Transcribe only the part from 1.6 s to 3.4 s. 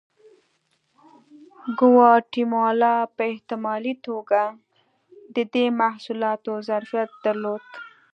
ګواتیمالا په